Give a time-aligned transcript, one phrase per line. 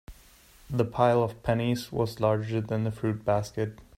[0.67, 3.77] The pile of pennies was larger than the fruit basket.